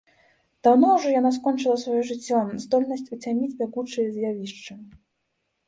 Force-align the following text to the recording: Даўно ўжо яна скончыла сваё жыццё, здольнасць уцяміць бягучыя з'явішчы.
Даўно 0.67 0.87
ўжо 0.95 1.11
яна 1.19 1.31
скончыла 1.35 1.75
сваё 1.83 1.99
жыццё, 2.09 2.41
здольнасць 2.65 3.07
уцяміць 3.19 3.53
бягучыя 3.63 4.07
з'явішчы. 4.17 4.73